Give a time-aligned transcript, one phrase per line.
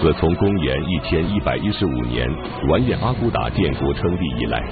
[0.00, 2.28] 自从公元一千一百一十五年
[2.68, 4.62] 完颜阿骨打建国称帝以来，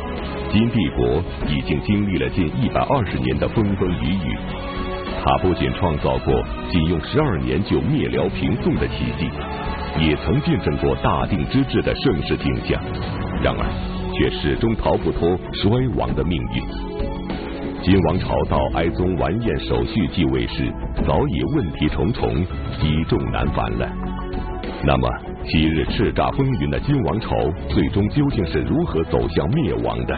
[0.52, 4.38] 金帝国已经经历了近一百二十年的风风雨雨。
[5.24, 6.32] 他不仅创造过
[6.70, 9.28] 仅用十二年就灭辽平宋的奇迹，
[10.00, 12.80] 也曾见证过大定之治的盛世景象，
[13.42, 13.66] 然而
[14.14, 16.62] 却始终逃不脱衰亡的命运。
[17.82, 20.72] 金王朝到哀宗完颜守绪继位时，
[21.04, 22.32] 早已问题重重，
[22.80, 24.05] 积重难返了。
[24.84, 25.08] 那么，
[25.44, 27.36] 昔日叱咤风云的金王朝，
[27.68, 30.14] 最终究竟是如何走向灭亡的？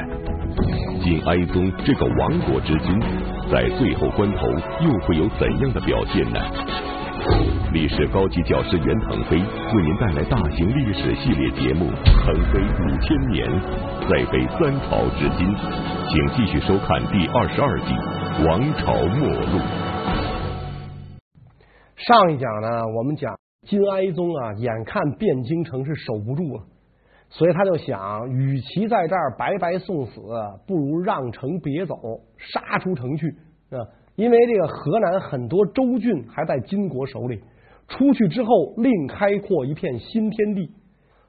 [1.03, 3.01] 金哀宗这个亡国之君，
[3.51, 4.47] 在最后关头
[4.85, 6.39] 又会有怎样的表现呢？
[7.73, 13.49] 历史高级教师袁腾飞为您带来大型历史系列节目《腾飞五千年》，
[14.09, 15.55] 再飞三朝至今，
[16.09, 17.87] 请继续收看第二十二集
[18.47, 19.59] 《王朝末路》。
[21.97, 23.35] 上一讲呢，我们讲。
[23.67, 26.65] 金哀宗啊，眼看汴京城是守不住了，
[27.29, 30.21] 所以他就想，与其在这儿白白送死，
[30.67, 31.95] 不如让城别走，
[32.39, 33.37] 杀出城去
[33.71, 33.77] 啊！
[34.17, 37.43] 因为这个河南很多州郡还在金国手里，
[37.89, 40.71] 出去之后另开阔一片新天地。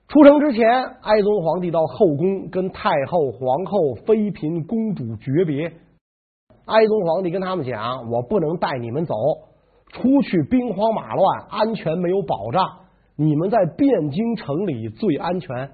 [0.08, 0.68] 出城之前，
[1.02, 5.72] 哀宗皇帝到后宫跟太后、皇后、妃嫔、公主诀别。
[6.66, 9.14] 哀宗皇帝跟他们讲：“我不能带你们走。”
[9.90, 12.64] 出去兵荒马乱，安全没有保障。
[13.16, 15.72] 你们在汴京城里最安全，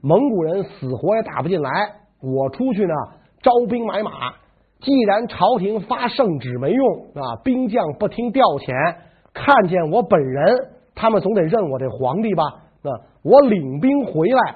[0.00, 1.70] 蒙古人死活也打不进来。
[2.20, 2.94] 我出去呢，
[3.40, 4.10] 招兵买马。
[4.80, 8.96] 既然朝廷发圣旨没用啊，兵将不听调遣，
[9.32, 12.44] 看见我本人，他们总得认我这皇帝吧？
[12.82, 12.90] 啊，
[13.22, 14.54] 我领兵回来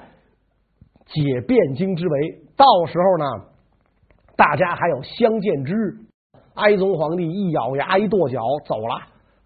[1.05, 3.25] 解汴京之围，到时候呢，
[4.35, 5.97] 大家还有相见之日。
[6.55, 9.01] 哀宗皇帝一咬牙一跺脚走了，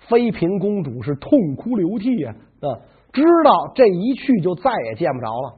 [0.10, 2.36] 妃嫔公主是痛哭流涕啊！
[2.62, 2.68] 啊，
[3.14, 5.54] 知道这一去就再也见不着了。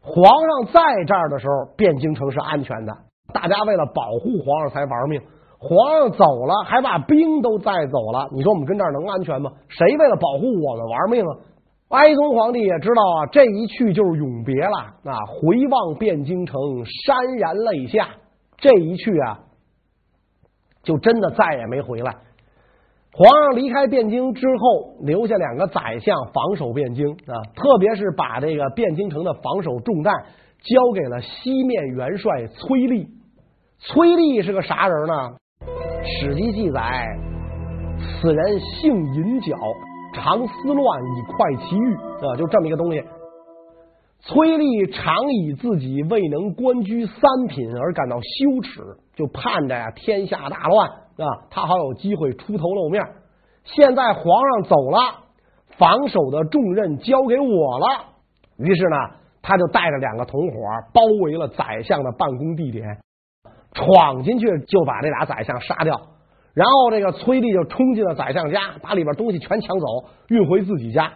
[0.00, 2.96] 皇上在这儿的时候，汴京城是安全的，
[3.34, 5.20] 大家为了保护皇上才玩命。
[5.58, 9.52] 皇上走了，还把兵都带走了，你说我们跟这儿能安全吗？
[9.68, 11.36] 谁为了保护我们玩命啊？
[11.90, 15.12] 哀宗皇帝也知道啊，这一去就是永别了啊！
[15.28, 16.56] 回望汴京城，
[17.04, 18.08] 潸然泪下。
[18.56, 19.40] 这一去啊。
[20.82, 22.16] 就真的再也没回来。
[23.12, 30.14] 皇上离开汴京之后，留下两个宰相防守汴京啊，特别是把这个汴京城的防守重担
[30.62, 33.08] 交给了西面元帅崔立。
[33.78, 35.36] 崔立是个啥人呢？
[36.04, 37.06] 史记记载，
[37.98, 39.56] 此人性淫狡，
[40.14, 43.02] 常思乱以快其欲啊，就这么一个东西。
[44.22, 48.82] 崔立常以自己未能官居三品而感到羞耻，
[49.14, 53.02] 就盼着呀天下大乱啊，他好有机会出头露面。
[53.64, 54.98] 现在皇上走了，
[55.78, 57.86] 防守的重任交给我了，
[58.58, 58.96] 于是呢，
[59.40, 60.54] 他就带着两个同伙
[60.92, 62.98] 包围了宰相的办公地点，
[63.72, 65.98] 闯进去就把这俩宰相杀掉。
[66.52, 69.86] 然后这个崔立就冲进了宰相家，把里边东西全抢走，
[70.28, 71.14] 运回自己家，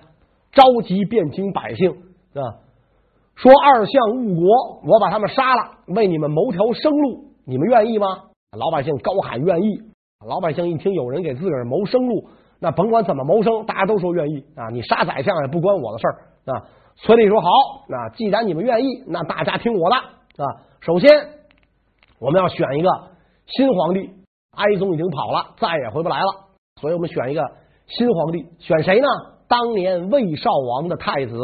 [0.53, 1.91] 召集汴京百姓
[2.35, 2.64] 啊。
[3.37, 8.07] 说二相误国，我把他们杀了，为你们谋条生路，你们愿意吗？
[8.57, 9.81] 老百姓高喊愿意。
[10.27, 12.29] 老百姓一听有人给自个儿谋生路，
[12.61, 14.71] 那甭管怎么谋生，大家都说愿意啊。
[14.71, 16.63] 你杀宰相也不关我的事儿啊。
[16.97, 17.49] 崔杼说好，
[17.89, 20.63] 那既然你们愿意，那大家听我的啊。
[20.81, 21.11] 首先，
[22.21, 22.89] 我们要选一个
[23.47, 24.11] 新皇帝，
[24.57, 26.27] 哀宗已经跑了，再也回不来了，
[26.81, 27.43] 所以我们选一个
[27.89, 29.09] 新皇帝，选谁呢？
[29.49, 31.37] 当年魏少王的太子。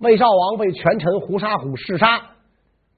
[0.00, 2.22] 魏少王被权臣胡沙虎弑杀，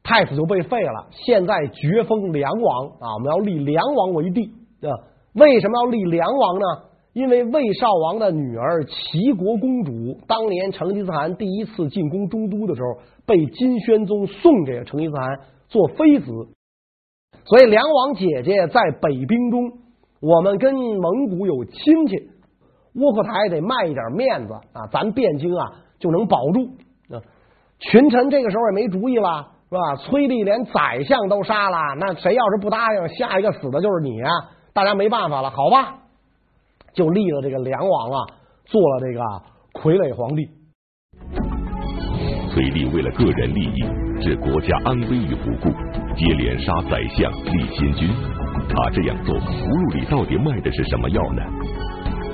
[0.04, 1.08] 太子就被废了。
[1.10, 4.52] 现在爵封梁王啊，我们要立梁王为帝
[4.82, 4.90] 啊。
[5.34, 6.66] 为什么要立梁王呢？
[7.12, 16.26] 因为魏少王的女儿齐国公主当年成吉思汗第一次进攻中都的时候，被金宣宗送给成吉思汗做妃子，
[17.44, 19.72] 所以梁王姐姐在北兵中，
[20.20, 22.30] 我们跟蒙古有亲戚，
[22.94, 26.70] 窝阔台得卖一点面子啊，咱汴京啊就能保住。
[27.90, 29.96] 群臣这个时候也没主意了，是吧？
[29.96, 34.30] 崔立连宰相都杀了，那谁要是不答应，下一个死的就是你啊！
[34.72, 35.94] 大家没办法了，好吧，
[36.94, 38.18] 就立了这个梁王啊，
[38.66, 39.20] 做了这个
[39.74, 40.48] 傀儡皇帝。
[42.52, 43.82] 崔立为了个人利益，
[44.20, 45.70] 置国家安危于不顾，
[46.14, 48.08] 接连杀宰相、立新君。
[48.68, 51.42] 他这样做，葫芦里到底卖的是什么药呢？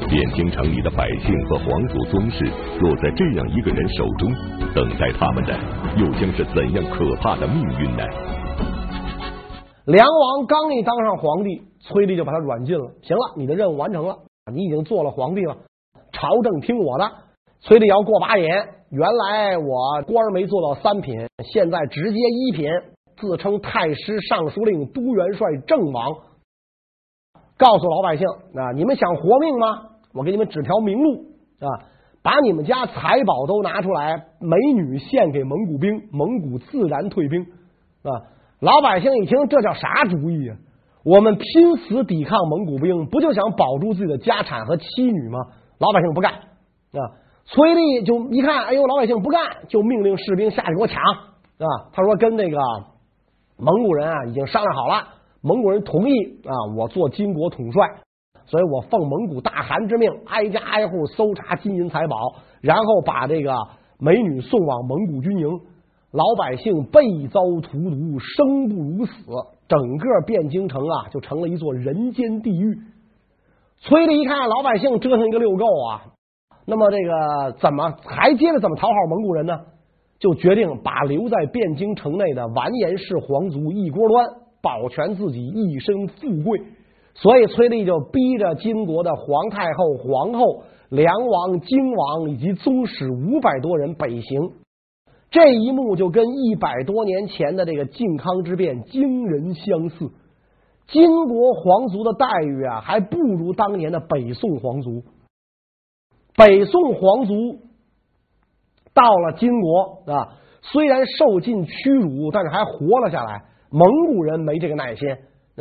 [0.09, 2.43] 汴京城里的百姓和皇族宗室，
[2.81, 4.33] 落在这样一个人手中，
[4.73, 5.53] 等待他们的
[6.01, 8.03] 又将是怎样可怕的命运呢？
[9.85, 12.91] 梁王刚一当上皇帝，崔立就把他软禁了。
[13.03, 14.17] 行了，你的任务完成了，
[14.51, 15.59] 你已经做了皇帝了，
[16.11, 17.05] 朝政听我的。
[17.61, 18.49] 崔立要过把瘾，
[18.89, 22.67] 原来我官没做到三品，现在直接一品，
[23.21, 26.17] 自称太师、尚书令、都元帅、郑王，
[27.59, 29.83] 告诉老百姓啊，你们想活命吗？
[30.19, 31.27] 我给你们指条明路
[31.61, 31.87] 啊，
[32.23, 37.43] 把你们家财宝都拿出来，美女献给蒙古兵，蒙古自然退兵
[38.03, 38.11] 啊。
[38.61, 40.57] 老百姓一听，这叫啥主意啊？
[41.05, 45.39] 我们拼死抵抗蒙古兵，不就想保住自己的家产和妻女吗？
[45.79, 47.01] 老百姓不干啊！
[47.45, 51.67] 崔立就一看，哎呦，老百姓不干，就命令士兵下去给我抢啊！
[51.93, 52.59] 他说跟那个
[53.57, 55.07] 蒙古人啊已经商量好了，
[55.41, 56.13] 蒙古人同意
[56.45, 57.89] 啊，我做金国统帅，
[58.49, 62.17] 所以我奉蒙古大汗之命，挨家挨户搜查金银财宝，
[62.61, 63.55] 然后把这个
[64.01, 65.49] 美女送往蒙古军营。
[66.11, 69.13] 老百姓被遭荼毒，生不如死，
[69.69, 72.79] 整个汴京城啊，就成了一座人间地狱。
[73.81, 76.05] 崔杼一看老百姓折腾一个六够啊，
[76.65, 79.61] 那么这个怎么还接着怎么讨好蒙古人呢？
[80.19, 84.27] 就决定把留在汴京城内的完颜氏皇族一锅端，
[84.63, 86.59] 保全自己一身富贵。
[87.21, 94.53] 所以崔立就逼着金国的皇太后、皇后、梁王、京王以及宗室五百多人北行。
[95.31, 100.11] 这一幕就跟一百多年前的这个靖康之变惊人相似。
[100.87, 105.03] 金国皇族的待遇啊，还不如当年的北宋皇族。
[106.35, 107.59] 北宋皇族
[108.95, 113.43] 到了金国啊，虽然受尽屈辱，但是还活了下来。
[113.71, 115.09] 蒙古人没这个耐心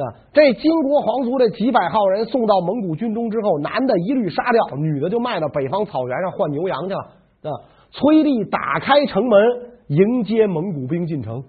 [0.02, 0.06] 啊。
[0.34, 7.52] 这金国皇族这几百号人送到蒙古军中之后，男的一律杀掉，女的就卖到北方草原上换牛羊去了啊。
[7.92, 9.40] 崔立打开城门
[9.88, 11.44] 迎接蒙古兵进城，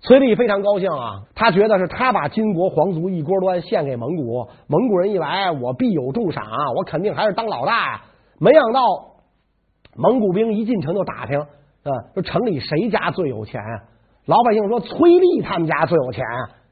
[0.00, 6.44] 崔立非常高兴啊，他觉得是他把金国皇族一锅端献给蒙古，蒙古人一来我必有重赏，
[6.76, 8.02] 我肯定还是当老大呀。
[8.38, 8.80] 没想到
[9.96, 13.60] 蒙古兵一进城就打听，啊，说城里谁家最有钱？
[14.26, 16.24] 老百姓说崔立他们家最有钱，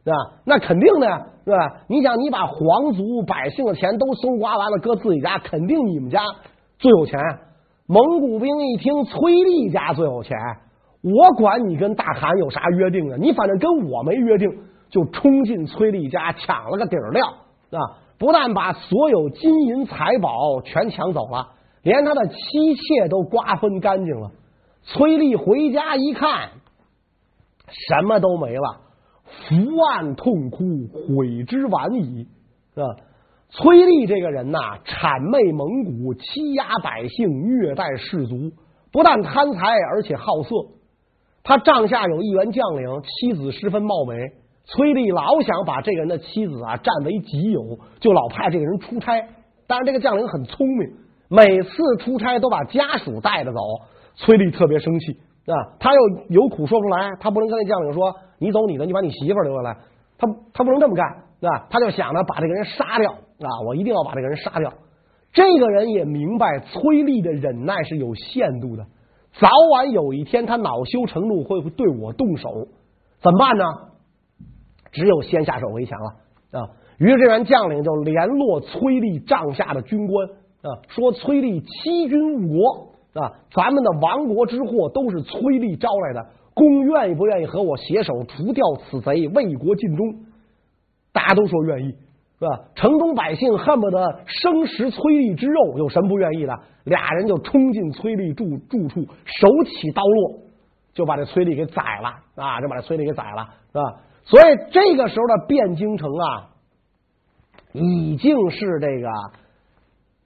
[0.06, 0.18] 对吧？
[0.44, 1.82] 那肯定的呀，对吧？
[1.88, 6.22] 你想你把皇族百姓的钱都搜刮完了，搁自己家，肯定你们家
[6.78, 7.18] 最有钱。
[7.88, 10.38] 蒙古兵一听崔立家最有钱，
[11.02, 13.16] 我管你跟大汗有啥约定啊？
[13.18, 14.48] 你反正跟我没约定，
[14.90, 17.98] 就冲进崔立家抢了个底儿料啊！
[18.18, 21.48] 不但把所有金银财宝全抢走了，
[21.82, 22.36] 连他的妻
[22.74, 24.30] 妾都瓜分干净了。
[24.84, 26.50] 崔立回家一看，
[27.66, 28.80] 什么都没了，
[29.26, 32.26] 伏案痛哭，悔之晚矣，
[32.75, 32.87] 是吧？
[33.49, 38.52] 崔立这个人呐，谄媚蒙古，欺压百姓，虐待士卒，
[38.90, 39.61] 不但贪财，
[39.93, 40.50] 而且好色。
[41.44, 44.17] 他帐下有一员将领，妻子十分貌美。
[44.64, 49.28] 崔立老想把这个人的妻子啊占为己有，就老派这个人出差。
[49.69, 50.93] 但是这个将领很聪明，
[51.28, 51.70] 每次
[52.00, 53.61] 出差都把家属带着走。
[54.17, 59.76] 崔立特别生气啊，他又有苦说不出来，他不能跟那将领说：“你走你的，你把你媳妇留下来。”
[60.19, 61.66] 他他不能这么干，对吧？
[61.70, 63.12] 他就想着把这个人杀掉。
[63.38, 63.60] 啊！
[63.66, 64.72] 我一定要把这个人杀掉。
[65.34, 68.87] 这个人也明白崔杼的忍耐是有限度的，
[69.38, 72.69] 早晚有一天他恼羞成怒会对我动手，
[73.20, 73.64] 怎么办呢？
[74.92, 76.70] 只有先下手为强了啊！
[76.96, 80.28] 于是这员将领就联络崔杼帐下的军官
[80.62, 90.25] 啊，说崔杼欺君误国啊，咱们的亡国之祸都是崔立招来的，公愿意不愿意和我携手除掉此贼，为国尽忠？
[91.12, 91.94] 大家都说愿意。
[92.38, 92.64] 是吧？
[92.75, 96.54] 城中百姓恨不得生食崔立之肉，有什么不愿意的？
[96.85, 100.40] 俩人就冲进崔立住住处，手起刀落，
[100.92, 102.61] 就把这崔立给宰了啊！
[102.61, 104.00] 就把这崔立给宰了，是吧？
[104.25, 106.50] 所以这个时候的汴京城啊，
[107.73, 109.08] 已经是这个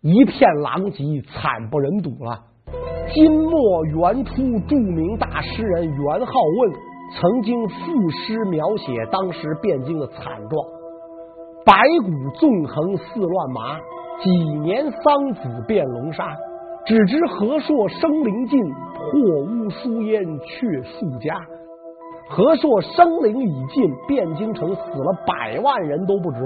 [0.00, 2.47] 一片狼藉、惨不忍睹了。
[3.12, 4.37] 金末元初，
[4.69, 6.73] 著名大诗人元好问
[7.12, 7.75] 曾经赋
[8.11, 10.64] 诗描写当时汴京的惨状。
[11.67, 11.75] 白
[12.05, 13.76] 骨纵横似乱麻，
[14.23, 16.25] 几年桑梓变龙沙。
[16.87, 21.35] 只知和硕生灵尽，破屋疏烟却数家。
[22.29, 26.38] 和硕生灵已尽，汴京城死了百万人都不止。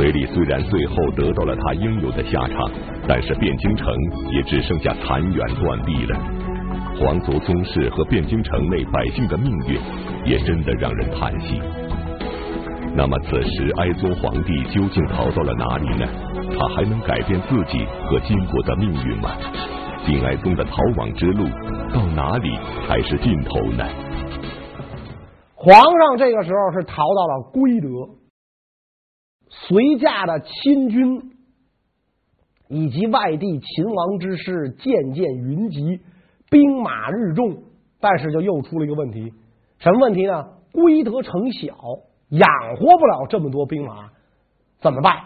[0.00, 2.70] 嘴里虽然最后得到了他应有的下场，
[3.06, 3.94] 但是汴京城
[4.32, 6.18] 也只剩下残垣断壁了。
[6.96, 9.78] 皇族宗室和汴京城内百姓的命运，
[10.24, 11.60] 也真的让人叹息。
[12.96, 16.08] 那么此时哀宗皇帝究竟逃到了哪里呢？
[16.58, 19.32] 他还能改变自己和金国的命运吗？
[20.06, 21.44] 金哀宗的逃亡之路
[21.92, 22.56] 到哪里
[22.88, 23.84] 才是尽头呢？
[25.54, 27.88] 皇上这个时候是逃到了归德，
[29.66, 31.32] 随驾的亲军
[32.68, 36.00] 以及外地秦王之师渐渐云集，
[36.50, 37.62] 兵马日众。
[38.02, 39.34] 但是就又出了一个问题，
[39.78, 40.52] 什么问题呢？
[40.72, 41.76] 归德城小，
[42.30, 44.08] 养活不了这么多兵马，
[44.80, 45.16] 怎么办？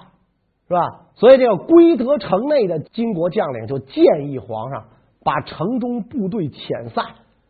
[0.66, 0.80] 是吧？
[1.14, 4.86] 所以这个归德城内的金国将领就建议皇上
[5.22, 7.04] 把城中部队遣散，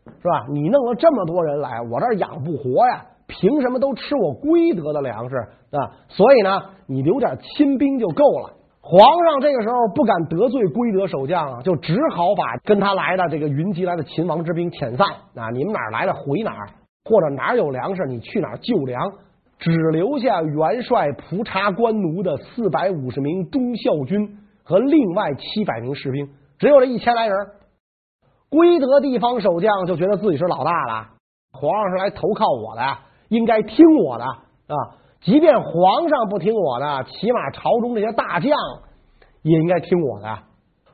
[0.05, 0.45] 是吧？
[0.51, 5.35] 你弄了这么多人来，我这养不活呀，凭什么都吃我归德的粮食
[5.71, 5.91] 啊？
[6.09, 8.53] 所以呢，你留点亲兵就够了。
[8.81, 16.69] 皇上这个时候不敢得罪归德守将啊，就只好把跟他来的这个云集来的秦王之兵遣散啊，你们哪儿来的回哪儿，
[17.03, 19.11] 或者哪儿有粮食你去哪儿救粮，
[19.57, 26.29] 只留下元帅蒲察官奴的四百五十名忠孝军和另外七百名士兵，
[26.59, 27.35] 只有这一千来人。
[28.49, 31.07] 归德地方守将就觉得自己是老大了，
[31.51, 32.81] 皇上是来投靠我的，
[33.29, 34.75] 应该听我的啊。
[35.21, 38.51] 即便皇上不听我的，起码朝中这些大将
[39.41, 40.37] 也应该听我的。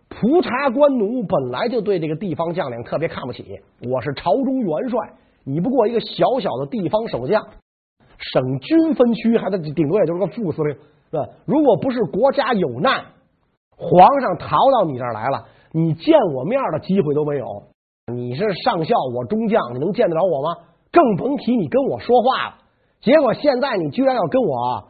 [0.08, 3.60] 蒲察官奴本来就对这个地方将领特别看不起，
[3.90, 5.00] 我是朝中元帅，
[5.44, 7.46] 你不过一个小小的地方守将，
[8.18, 10.74] 省军分区还得顶多也就是个副司令，
[11.12, 11.26] 是吧？
[11.46, 13.04] 如果不是国家有难，
[13.78, 17.46] 皇上逃到你这儿来了，你见我面的机会都没有。
[18.14, 20.56] 你是上校，我中将，你能见得着我吗？
[20.92, 22.56] 更甭提你跟我说话了。
[23.00, 24.90] 结果现在你居然要跟我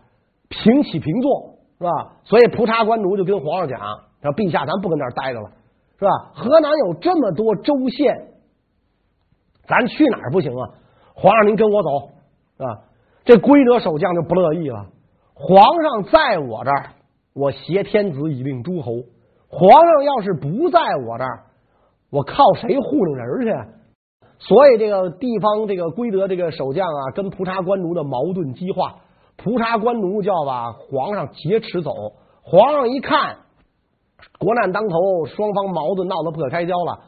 [0.50, 2.18] 平起平坐，是吧？
[2.24, 3.80] 所以蒲察官奴就跟皇上讲
[4.22, 5.50] ：“说陛下，咱不跟那儿待着了，
[5.98, 6.12] 是吧？
[6.34, 8.28] 河南有这么多州县，
[9.66, 10.70] 咱去哪儿不行啊？
[11.16, 12.10] 皇上您跟我走，
[12.58, 12.82] 是吧？”
[13.24, 14.88] 这归德守将就不乐意了。
[15.34, 16.90] 皇上在我这儿，
[17.34, 18.92] 我挟天子以令诸侯；
[19.48, 21.44] 皇上要是不在我这儿，
[22.10, 23.81] 我靠谁糊弄人去？
[24.48, 28.96] 所以这个地方这个归德这个守将啊，跟蒲察官奴的矛盾激化，
[29.38, 31.94] 蒲察官奴就要把皇上劫持走。
[32.44, 33.38] 皇上一看
[34.40, 37.02] 国难当头，双方矛盾闹得不可开交了，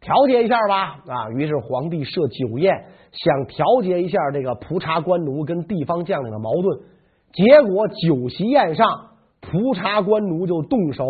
[0.00, 1.28] 调解一下吧啊！
[1.36, 6.80] 于是皇帝设酒宴，想调节一下这个蒲察官奴跟地方将领的矛盾。
[7.34, 8.86] 结果酒席宴上，
[9.42, 11.04] 蒲察官奴就动手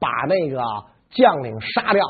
[0.00, 0.62] 把那个
[1.10, 2.02] 将领杀掉。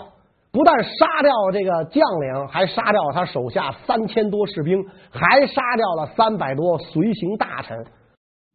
[0.57, 7.85] 不但杀掉这个将领，还杀掉他手下三千多士兵，还杀掉了三百多随行大臣。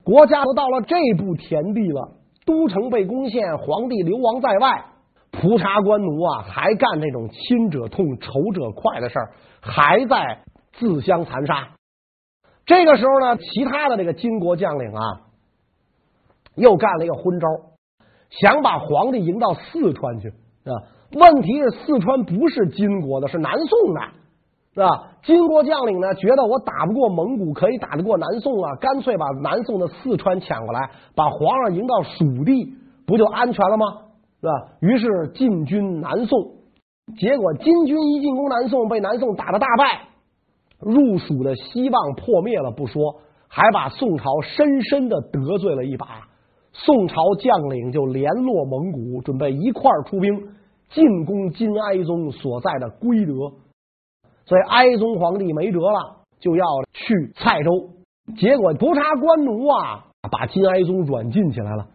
[0.03, 4.85] 国家都到了这步田地了，都城被攻陷，皇帝流亡在外，
[5.29, 10.39] 蒲察官奴啊，还干这种亲者痛、仇者快的事儿，还在
[10.73, 11.67] 自相残杀。
[12.65, 15.03] 这个时候呢，其他的这个金国将领啊，
[16.55, 17.47] 又干了一个昏招，
[18.31, 20.73] 想把皇帝迎到四川去啊。
[21.13, 24.01] 问题是四川不是金国的，是南宋的，
[24.73, 24.87] 是吧？
[25.23, 32.73] 金国将领呢，觉得我打不过蒙古，可以打得过南宋啊，干脆把南宋的四川抢过来，把皇上迎到蜀地，
[33.05, 33.85] 不就安全了吗？
[34.39, 34.53] 是吧？
[34.79, 36.39] 于是进军南宋，
[37.17, 40.07] 结果金军一进攻南宋，被南宋打得大败，
[40.79, 46.07] 入蜀的希望破灭了不说，还把宋朝深深的得罪了一把。
[46.73, 50.47] 宋朝将领就联络蒙古，准备一块儿出兵。
[50.93, 53.33] 进攻金哀宗所在的归德，
[54.45, 57.89] 所以哀宗皇帝没辙了，就要去蔡州。
[58.37, 61.87] 结果不查官奴啊，把金哀宗软禁起来了。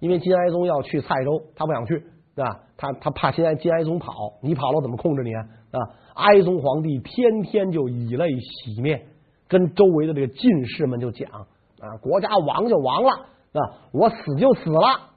[0.00, 1.98] 因为金哀宗要去蔡州，他不想去，
[2.34, 2.60] 对吧？
[2.76, 5.44] 他他怕现在金哀宗跑，你跑了我怎么控制你啊？
[5.72, 5.78] 啊！
[6.14, 9.06] 哀宗皇帝天天就以泪洗面，
[9.48, 13.60] 跟周围的这个进士们就讲啊，国家亡就亡了，啊，
[13.92, 15.07] 我死就死了。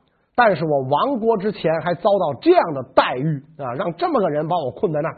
[0.43, 5.17] 但是我亡国之前还遭到这样的待遇啊，让这么个人把我困在那儿，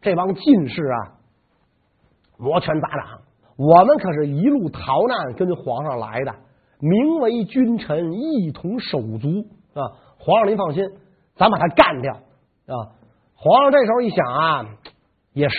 [0.00, 0.96] 这帮进士啊，
[2.38, 3.20] 摩拳擦掌，
[3.58, 6.34] 我们可是一路逃难跟皇上来的，
[6.80, 9.28] 名为君臣，一同手足
[9.74, 9.84] 啊！
[10.18, 10.82] 皇上您放心，
[11.36, 12.96] 咱把他干掉啊！
[13.34, 14.64] 皇上这时候一想啊，
[15.34, 15.58] 也是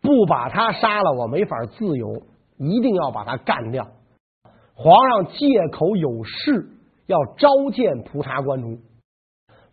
[0.00, 2.22] 不把他杀了，我没法自由，
[2.56, 3.88] 一定要把他干掉。
[4.76, 6.68] 皇上借口有事。
[7.12, 8.78] 要召见蒲察官奴，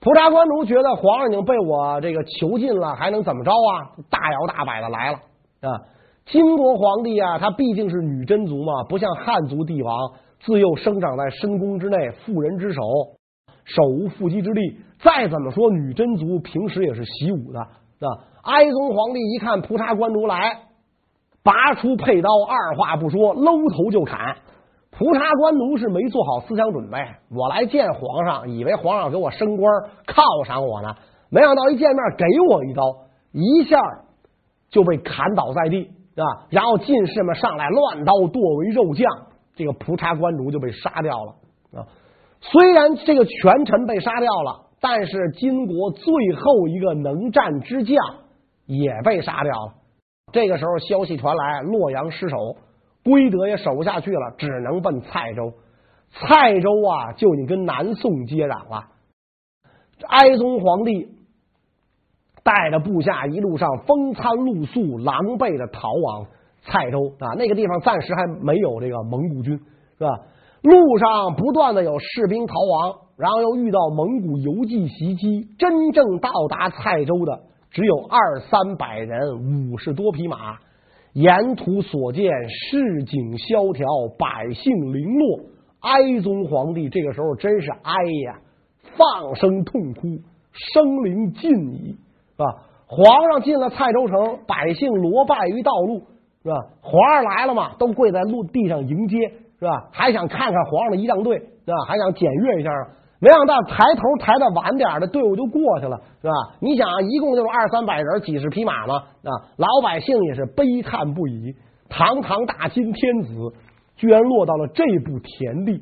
[0.01, 3.95] 蒲察官奴觉得皇上已经被我这个囚禁了，还能怎么着啊？
[4.09, 5.19] 大摇大摆的来了
[5.61, 5.79] 啊！
[6.25, 12.81] 金国皇帝啊，他毕竟是女真族嘛，不像汉族帝王，自幼生长在深宫之内，妇人之手，
[13.63, 14.81] 手无缚鸡之力。
[15.01, 18.07] 再怎么说，女真族平时也是习武的啊！
[18.43, 20.59] 哀宗皇帝一看蒲察官奴来，
[21.41, 24.35] 拔出佩刀，二话不说，搂头就砍。
[24.99, 26.97] 蒲察官奴是没做好思想准备，
[27.31, 29.71] 我来见皇上，以为皇上给我升官
[30.05, 30.93] 犒赏我呢，
[31.29, 32.83] 没想到一见面给我一刀，
[33.31, 33.79] 一下
[34.69, 36.43] 就被砍倒在地啊！
[36.49, 39.07] 然后进士们上来乱刀剁为肉酱，
[39.55, 41.87] 这个蒲察官奴就被杀掉了啊！
[42.41, 47.95] 虽然这个权臣被杀掉了，但是金国最后一个能战之将
[48.65, 49.73] 也被杀掉了。
[50.33, 52.35] 这个时候消息传来，洛阳失守，
[53.03, 55.53] 归德也守不下去了，只能奔蔡州。
[56.11, 58.87] 蔡州啊，就已经跟南宋接壤了。
[60.07, 61.09] 哀宗皇帝
[62.43, 66.25] 带着部下一路上风餐露宿，狼狈的逃往
[66.61, 67.35] 蔡州啊。
[67.37, 69.59] 那个地方暂时还没有这个蒙古军，
[69.97, 70.09] 是吧？
[70.61, 80.57] 路上不断的有士兵逃亡，然后又遇到蒙古游骑袭击，真正到达蔡州的只有二三百人，五十多匹马。
[81.13, 83.85] 沿途所见市井萧条，
[84.17, 85.39] 百姓零落。
[85.79, 87.93] 哀宗皇帝这个时候真是哀
[88.25, 88.39] 呀，
[88.97, 90.01] 放声痛哭，
[90.51, 91.97] 生灵尽矣，
[92.31, 92.45] 是吧？
[92.85, 96.03] 皇上进了蔡州城，百姓罗拜于道路，
[96.43, 96.55] 是吧？
[96.81, 99.31] 皇上来了嘛，都跪在陆地上迎接。
[99.59, 99.89] 是吧？
[99.91, 101.75] 还想看看皇上的仪仗队，是吧？
[101.85, 102.71] 还想检阅一下，
[103.21, 106.33] 没想到抬头抬的晚点的队伍就过去了，是吧？
[106.61, 109.31] 你想，一共就是二三百人，几十匹马嘛，啊！
[109.57, 111.53] 老百姓也是悲叹不已。
[111.89, 113.33] 堂堂大金天子，
[113.97, 115.81] 居然落到了这步田地。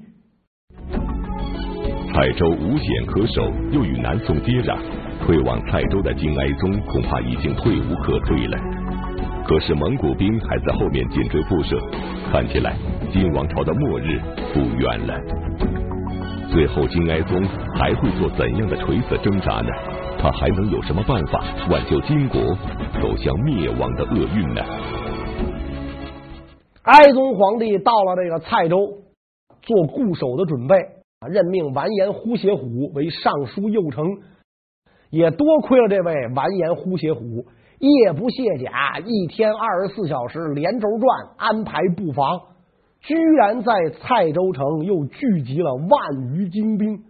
[2.12, 4.76] 蔡州无险可守，又与南宋接壤，
[5.24, 8.58] 退往蔡州的金哀宗恐怕已经退无可退了。
[9.46, 11.78] 可是蒙古兵还在后面紧追不舍，
[12.32, 12.76] 看起来
[13.14, 14.20] 金王朝的末日
[14.54, 15.77] 不远了。
[16.58, 17.40] 最后金哀宗
[17.76, 19.70] 还会做怎样的垂死挣扎呢？
[20.18, 22.42] 他还能有什么办法挽救金国
[23.00, 24.62] 走向灭亡的厄运呢？
[26.82, 28.76] 哀宗皇帝到了这个蔡州，
[29.62, 30.76] 做固守的准备，
[31.30, 34.04] 任命完颜呼谢虎为尚书右丞，
[35.12, 37.46] 也多亏了这位完颜呼谢虎。
[37.78, 42.42] 夜不卸甲，一天二十四小时连轴转，安排布防，
[43.08, 43.72] 居然在
[44.02, 47.06] 蔡州城又聚集了万余精兵。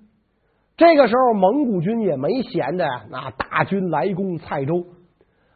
[0.77, 4.85] 这个时候，蒙古军也没闲的，那大军来攻蔡州，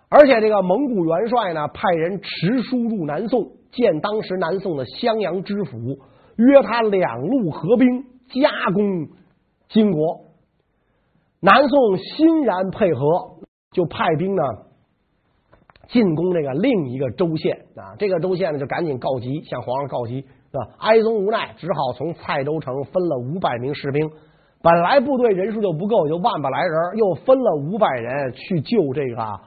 [0.10, 5.99] 而且这个蒙古元帅呢，派人持书入南宋，见当时南宋的襄阳知府，
[6.38, 9.10] 约他两路合兵夹攻
[9.69, 10.21] 金国。
[11.39, 13.38] 南宋欣然配合，
[13.71, 14.41] 就派兵呢。
[15.91, 20.65] 进攻这个另一个州县啊，这个州县呢就赶紧告急，向皇上告急，是吧？
[20.80, 24.10] 哀宗无奈，只好从蔡州城分了五百名士兵，
[24.63, 29.39] 本来部队人数就不够，就万把来人，又分了五百人去救这个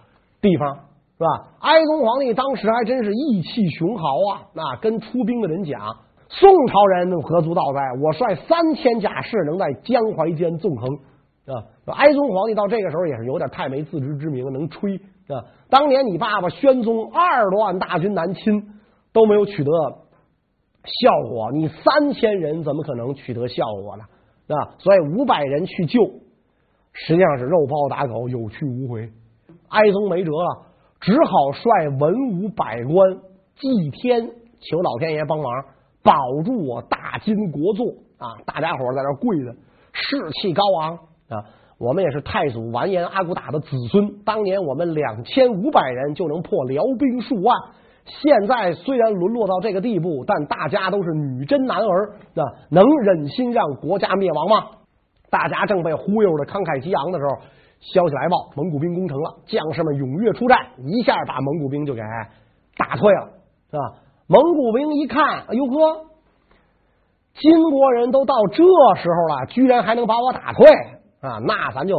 [0.43, 0.77] 地方，
[1.17, 1.57] 是吧？
[1.61, 5.81] 哀宗皇帝当时还真是意气雄豪啊，那跟出兵的人讲，
[6.29, 7.81] 宋朝人何足道哉？
[8.03, 10.95] 我率三千甲士，能在江淮间纵横。
[11.47, 11.61] 啊，
[11.95, 15.45] 哀宗皇帝到这个时候也是有点太没自知之明，能吹啊！
[15.71, 18.75] 当年你爸爸宣宗二十多万大军南侵
[19.13, 19.71] 都没有取得
[20.85, 24.05] 效果，你三千人怎么可能取得效果呢？
[24.49, 26.05] 啊，所以五百人去救，
[26.93, 29.11] 实际上是肉包打狗，有去无回。
[29.69, 30.67] 哀宗没辙了，
[31.01, 33.17] 只好率文武百官
[33.57, 35.65] 祭天，求老天爷帮忙
[36.03, 38.37] 保住我大金国祚啊！
[38.45, 39.55] 大家伙在那跪着，
[39.93, 40.99] 士气高昂。
[41.31, 41.41] 啊，
[41.85, 44.25] 我们也是太祖完颜阿骨打的子孙。
[44.25, 47.55] 当年我们两千五百人就能破辽兵数万，
[48.07, 54.67] 现在虽然沦落到这个地步，但大家都是女真男儿，啊，能忍心让国家灭亡吗？
[55.31, 57.37] 大家正被忽悠的慷慨激昂的时候，
[57.81, 62.01] 消息来报，蒙古兵攻城了，将士们踊跃出战，一下把蒙古兵就给
[62.79, 63.29] 打退了，
[63.71, 64.01] 是吧？
[64.27, 66.07] 蒙古兵一看，哎呦呵，
[67.35, 68.63] 金国人都到这
[69.03, 70.67] 时候了，居然还能把我打退。
[71.25, 71.97] 啊，那咱就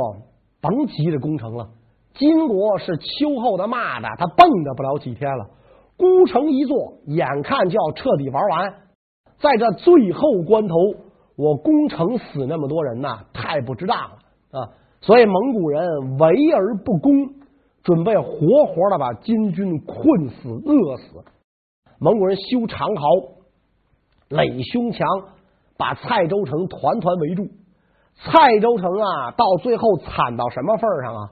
[0.61, 1.69] 甭急着攻城了。
[2.13, 5.49] 金国是秋后的蚂蚱，他蹦跶不了几天了。
[5.97, 8.73] 孤城一座，眼看就要彻底玩完，
[9.39, 10.75] 在这最后关头，
[11.35, 14.15] 我攻城死那么多人呐，太不值当了
[14.51, 14.69] 啊！
[15.01, 17.11] 所以蒙古人围而不攻，
[17.83, 21.23] 准备活活的把金军困死、饿死。
[21.99, 23.03] 蒙古人修长壕、
[24.29, 25.07] 垒胸墙，
[25.77, 27.47] 把蔡州城团团围住。
[28.15, 31.29] 蔡州城啊，到最后惨到什么份上啊？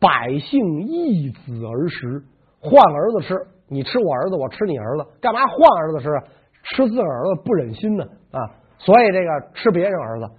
[0.00, 2.22] 百姓易子而食，
[2.60, 3.34] 换儿子吃，
[3.68, 6.10] 你吃我儿子，我吃你儿子，干嘛换儿子吃？
[6.64, 8.40] 吃自个儿子不忍心呢啊！
[8.78, 10.30] 所以这个吃别人儿子，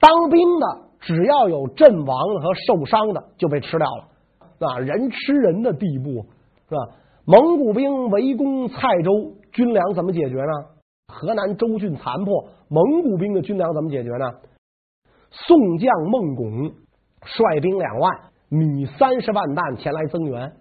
[0.00, 0.66] 当兵的
[1.00, 4.78] 只要有阵亡和受伤的就被吃掉了啊！
[4.78, 6.26] 人吃人的地步
[6.68, 6.96] 是吧？
[7.26, 10.52] 蒙古兵围攻蔡州，军粮怎么解决呢？
[11.08, 14.26] 河南州郡残破，蒙古兵的军粮怎么解决呢？
[15.46, 16.72] 宋将孟拱
[17.22, 18.12] 率兵两万，
[18.48, 20.52] 米三十万担前来增援，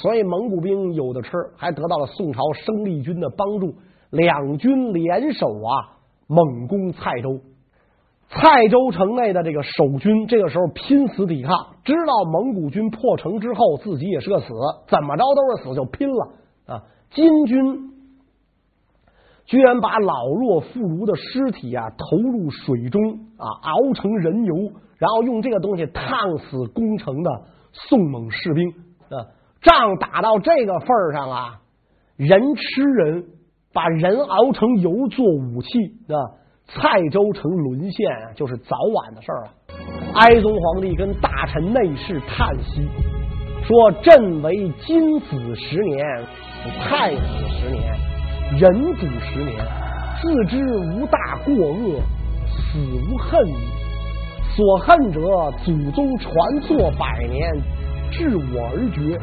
[0.00, 3.74] 所以蒙古兵有的吃，还得到了宋朝生力军的帮助。
[4.10, 7.40] 两军联手啊，猛攻蔡州。
[8.28, 14.46] 蔡州城内的这个守军，这个时候拼死抵抗，知道蒙古军破城之后，自己也是个死，
[14.88, 16.32] 怎么着都是死，就拼了
[16.66, 16.82] 啊！
[17.10, 17.91] 金军
[19.44, 23.00] 居然把老弱妇孺的尸体啊投入水中
[23.36, 24.54] 啊，熬成人油，
[24.98, 27.30] 然后用这个东西烫死攻城的
[27.72, 28.68] 宋蒙士兵
[29.10, 29.26] 啊！
[29.60, 31.60] 仗打到这个份儿上啊，
[32.16, 33.24] 人吃人，
[33.72, 35.68] 把人熬成油做武器
[36.08, 36.16] 啊！
[36.66, 39.52] 蔡州城沦陷就是早晚的事儿了。
[40.14, 42.88] 哀宗皇帝跟大臣内侍叹息，
[43.64, 46.06] 说：“朕为金子十年，
[46.84, 47.20] 太子
[47.58, 47.94] 十年，
[48.58, 49.56] 人主十年，
[50.20, 52.00] 自知无大过恶，
[52.46, 53.48] 死无恨。
[54.54, 57.50] 所恨者，祖宗传错百年，
[58.10, 59.18] 至我而绝，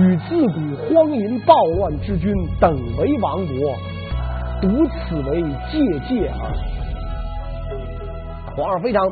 [0.00, 0.58] 与自古
[0.92, 3.76] 荒淫暴乱之君等为亡国，
[4.60, 6.50] 独此为戒戒啊。”
[8.56, 9.08] 皇上非常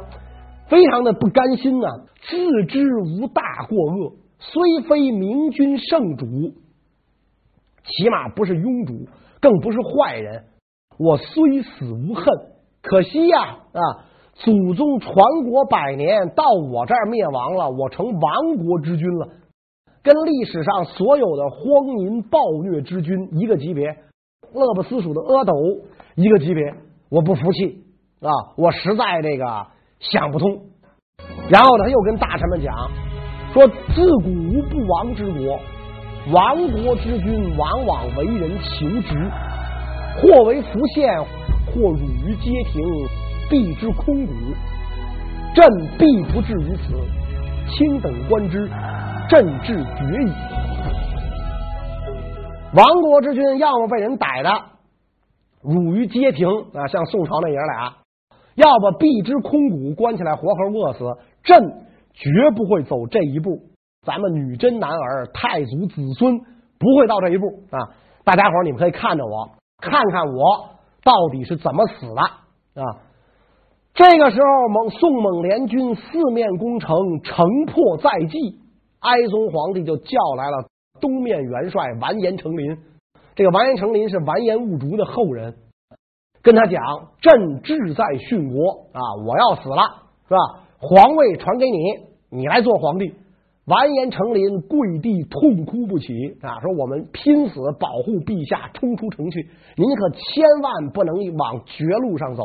[0.67, 1.87] 非常的不甘心呐、
[2.23, 6.27] 自知无大过恶，虽非明君圣主，
[7.85, 9.09] 起码不是庸主，
[9.43, 10.45] 更不是坏人。
[10.99, 12.25] 我虽死无恨，
[12.81, 13.83] 可惜呀啊，
[14.35, 15.13] 祖宗传
[15.45, 19.29] 国百年，到我这儿灭亡了，我成亡国之君了，
[20.03, 23.97] 跟历史上所有的荒淫暴虐之君一个级别，
[24.55, 25.53] 乐不思蜀的阿斗
[26.15, 26.75] 一个级别，
[27.11, 27.85] 我不服气。
[28.21, 29.67] 啊，我实在这个
[29.99, 30.61] 想不通。
[31.51, 32.73] 然后他又跟大臣们讲
[33.53, 35.59] 说：“自古无不亡之国，
[36.31, 39.31] 亡国之君往往为人求职，
[40.21, 41.19] 或为浮现，
[41.67, 42.81] 或辱于街亭，
[43.51, 44.33] 避之空谷。
[45.53, 45.67] 朕
[45.99, 46.95] 必不至于此。
[47.69, 48.71] 卿等观之，
[49.29, 50.33] 朕志决矣。
[52.75, 54.51] 亡国之君要么被人逮的
[55.61, 57.95] 辱于街亭啊，像宋朝那爷俩。”
[58.55, 61.05] 要么避之空谷，关起来活活饿死，
[61.43, 61.59] 朕
[62.13, 63.72] 绝不会走这一步。
[64.05, 66.39] 咱们女真男儿太祖子孙
[66.79, 67.95] 不会到这一步啊！
[68.25, 70.71] 大家伙，你们可以看着我，看看我
[71.05, 72.99] 到底是怎么死的啊！
[73.95, 78.59] 这个时候，蒙宋蒙联军四面攻城，城破在即，
[78.99, 80.67] 哀宗皇帝就叫来了
[81.01, 82.79] 东面元帅完颜成林。
[83.37, 85.55] 这个完颜成林是完颜兀竹的后人。
[86.43, 86.83] 跟他讲，
[87.21, 89.01] 朕志在殉国啊！
[89.25, 89.83] 我要死了，
[90.27, 90.39] 是吧？
[90.81, 91.79] 皇位传给你，
[92.31, 93.15] 你来做皇帝。
[93.67, 102.43] 完颜成林跪地痛哭不起啊，说我们拼死保护陛下，冲出城去，您可千万不能往绝路上走。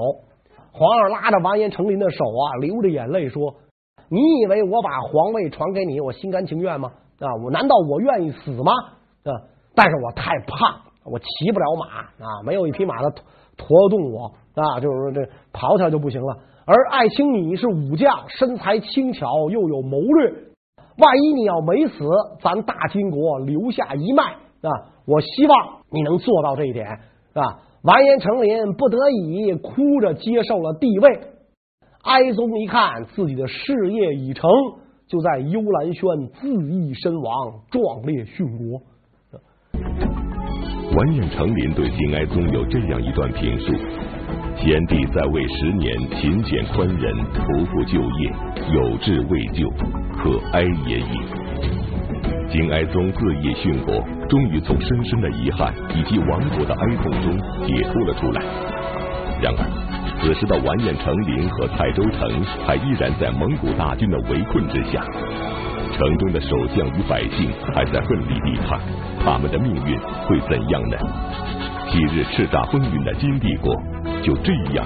[0.71, 3.55] 皇上拉着完颜成林的手啊，流着眼泪说
[4.09, 6.91] ：“你以为我把皇位传给你，我心甘情愿吗？
[7.19, 8.71] 啊，我难道我愿意死吗？
[9.23, 9.31] 啊，
[9.73, 11.85] 但是我太胖，我骑不了马
[12.23, 13.11] 啊，没有一匹马的。”
[13.57, 16.37] 驮动我啊，就是说这跑起来就不行了。
[16.67, 20.31] 而爱卿你是武将，身材轻巧，又有谋略，
[20.97, 22.03] 万一你要没死，
[22.41, 24.23] 咱大金国留下一脉
[24.67, 24.69] 啊！
[25.05, 26.87] 我希望你能做到这一点
[27.33, 27.59] 啊！
[27.83, 31.19] 完颜成林不得已哭着接受了帝位。
[32.03, 34.49] 哀宗一看自己的事业已成，
[35.07, 38.81] 就在幽兰轩自缢身亡，壮烈殉国。
[40.97, 43.71] 完颜成林对金哀宗有这样一段评述：
[44.59, 48.33] 先帝在位十年，勤俭宽仁，徒负旧业，
[48.73, 49.69] 有志未就，
[50.17, 51.21] 可哀也矣。
[52.49, 58.41] 金哀宗自縊殉国，终于从深深的遗憾以及亡国的哀痛中解脱了出来。
[59.41, 59.63] 然而，
[60.21, 65.05] 此时的完颜成林和蔡州城还依然在蒙古大军的围困之下。
[65.93, 68.79] 城中的守将与百姓还在奋力抵抗，
[69.23, 70.97] 他们的命运会怎样呢？
[71.89, 73.73] 昔日叱咤风云的金帝国
[74.23, 74.85] 就这样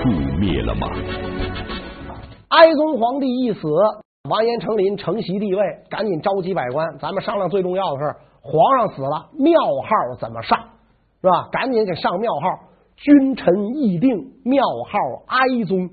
[0.00, 0.86] 覆灭了吗？
[2.48, 3.60] 哀宗皇帝一死，
[4.30, 8.14] 完颜成林承袭帝位，赶紧召集百官，咱们商量最重要的事。
[8.40, 10.58] 皇上死了，庙号怎么上？
[11.20, 11.48] 是吧？
[11.50, 14.10] 赶紧给上庙号，君臣议定，
[14.44, 15.90] 庙号哀宗。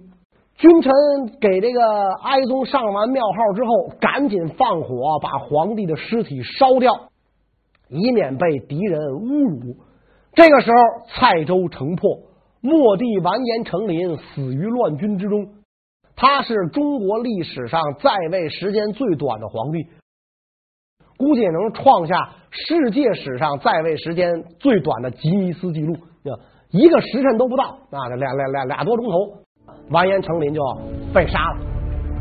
[0.55, 0.91] 君臣
[1.41, 6.93] 给这个哀宗上完庙号之后，赶紧放火把皇帝的尸体烧掉，
[7.89, 9.77] 以免被敌人侮辱。
[10.35, 12.19] 这个时候，蔡州城破，
[12.63, 15.45] 末帝完颜成林死于乱军之中。
[16.15, 19.85] 他是中国历史上在位时间最短的皇帝，
[21.17, 22.15] 估计也能创下
[22.51, 25.93] 世界史上在位时间最短的吉尼斯纪录。
[26.69, 29.43] 一个时辰都不到啊，俩俩俩俩多钟头。
[29.89, 30.61] 完颜成林就
[31.13, 31.59] 被杀了。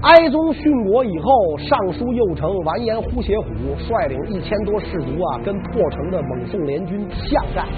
[0.02, 7.68] 哀宗殉国以后，尚书右丞完颜呼写虎率领一千多士卒啊，跟破城的蒙宋联军巷战。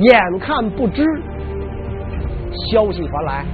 [0.00, 1.04] 眼看不知，
[2.70, 3.44] 消息传来，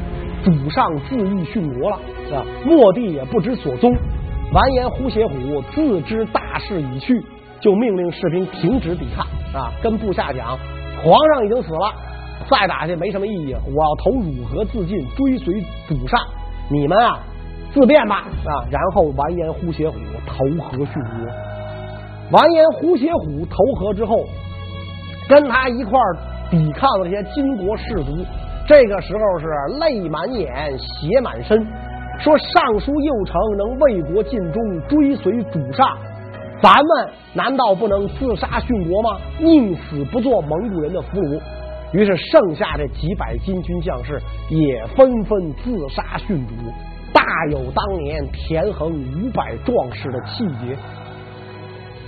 [0.45, 1.97] 主上自缢殉国了
[2.33, 3.93] 啊，末帝也不知所踪。
[4.53, 7.21] 完颜呼谢虎自知大势已去，
[7.61, 9.27] 就命令士兵停止抵抗
[9.61, 10.57] 啊，跟部下讲，
[11.03, 11.93] 皇上已经死了，
[12.49, 16.21] 再打下去没什么意义，我要投汝河自尽，追随主上，
[16.71, 17.19] 你们啊
[17.73, 18.65] 自便吧啊。
[18.71, 21.27] 然后完颜呼谢虎投河殉国。
[22.31, 24.25] 完颜呼谢虎投河之后，
[25.29, 26.17] 跟他一块儿
[26.51, 28.25] 抵抗这些金国士卒，
[28.67, 29.47] 这个时候是
[29.79, 31.67] 泪满眼，血满身。
[32.19, 35.87] 说尚书右丞能为国尽忠，追随主上，
[36.63, 39.19] 咱们难道不能自杀殉国吗？
[39.39, 41.41] 宁死不做蒙古人的俘虏。
[41.93, 46.53] 于是剩下这几百金军将士也纷纷自杀殉主，
[47.13, 50.77] 大有当年田横五百壮士的气节。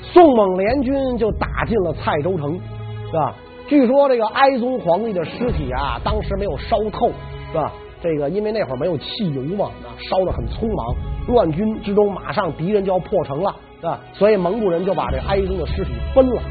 [0.02, 2.58] 宋蒙联军就打进了蔡州城，
[3.06, 3.34] 是吧？
[3.68, 7.12] 据说这个哀宗皇帝的尸体啊，当时没有烧透，
[7.52, 7.70] 是吧？
[8.00, 10.96] 这个因为那会儿没有汽油嘛，啊，烧得很匆忙，
[11.34, 16.42] 乱军之中马上敌人就要破城了，是吧，所以蒙古人就把这哀宗的尸体分了，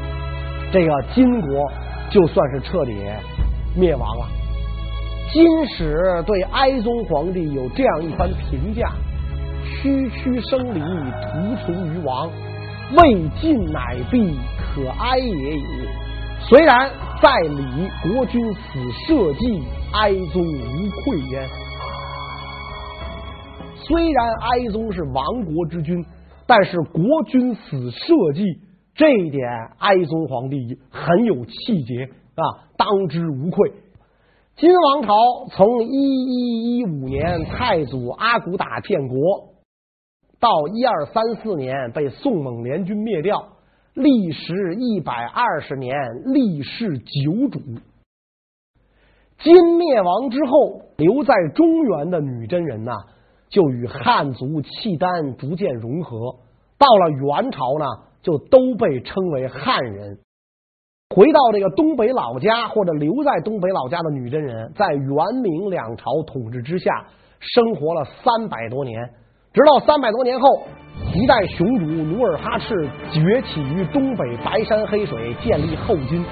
[0.70, 1.68] 这个金国
[2.08, 2.94] 就算是彻底
[3.74, 4.28] 灭亡了。
[5.32, 8.92] 金史对哀宗皇帝有这样一番评价：
[9.64, 12.30] 区区生离，徒存于亡，
[12.96, 14.38] 未尽乃毕，
[14.74, 15.24] 可哀也
[15.56, 15.88] 已。
[16.48, 18.58] 虽然在理，国君死
[19.06, 21.46] 社稷，哀宗无愧焉。
[23.76, 26.02] 虽然哀宗是亡国之君，
[26.46, 28.42] 但是国君死社稷
[28.94, 29.46] 这一点，
[29.78, 33.70] 哀宗皇帝很有气节啊，当之无愧。
[34.56, 35.14] 金王朝
[35.50, 39.16] 从一一一五年太祖阿骨打建国，
[40.40, 43.57] 到一二三四年被宋蒙联军灭掉。
[43.98, 45.92] 历时一百二十年，
[46.26, 47.58] 历世九主。
[49.40, 52.92] 金灭亡之后，留在中原的女真人呐，
[53.48, 56.36] 就与汉族契丹逐渐融合。
[56.78, 57.84] 到了元朝呢，
[58.22, 60.20] 就都被称为汉人。
[61.12, 67.08] 回到这个东北老家或者留在东北老家的女真人，在元明两朝统治之下，
[67.40, 69.10] 生活了三百多年。
[69.52, 70.62] 直到三百多年后，
[71.14, 72.74] 一代雄主努尔哈赤
[73.10, 76.24] 崛起于东北白山黑水，建立后金。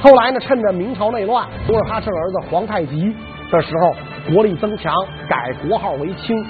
[0.00, 3.14] 后来呢，趁着明朝内乱，努尔哈赤儿子皇太极
[3.50, 3.94] 的时候，
[4.34, 4.92] 国力增强，
[5.28, 6.44] 改国号为清。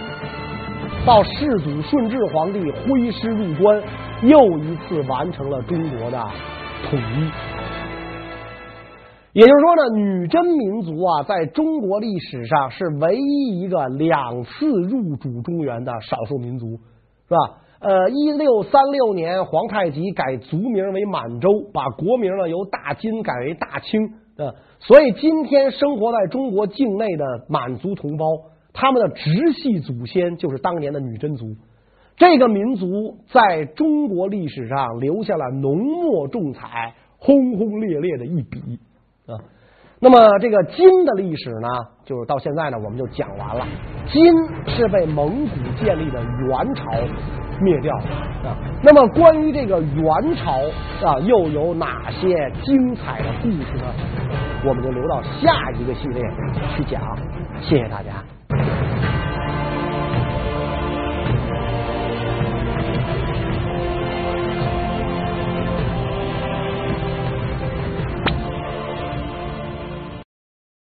[1.04, 3.80] 到世祖顺治皇帝挥师入关，
[4.22, 6.18] 又一次完成了中国的
[6.88, 7.30] 统一。
[9.34, 16.78] 也就是说呢，女真民族啊，在中国历史上是唯一一个两次入主中原的少数民族，
[17.28, 17.60] 是吧？
[17.80, 28.24] 呃，一六三六年，皇太极改族名为满洲，把国名呢由大金改为大清，呃，所以今天生活在中国境内的满族同胞，
[28.72, 31.54] 他们的直系祖先就是当年的女真族。
[32.16, 38.60] 这个民族在中国历史上留下了浓墨重彩、轰轰烈烈的一笔。
[39.26, 39.44] 啊，
[40.04, 41.68] 那么这个金的历史呢，
[42.04, 43.66] 就是到现在呢，我们就讲完了。
[44.06, 44.22] 金
[44.66, 46.92] 是被蒙古建立的元朝
[47.62, 48.54] 灭掉的啊。
[48.82, 50.60] 那么关于这个元朝
[51.08, 53.86] 啊，又有哪些精彩的故事呢？
[54.66, 56.22] 我们就留到下一个系列
[56.76, 57.00] 去讲。
[57.62, 58.22] 谢谢大家。